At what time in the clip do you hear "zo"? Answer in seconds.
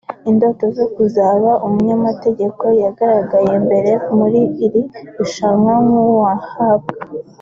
0.77-0.85